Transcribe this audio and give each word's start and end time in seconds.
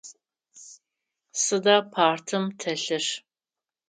Сыда 1.43 1.77
партым 1.93 2.43
телъыр? 2.59 3.05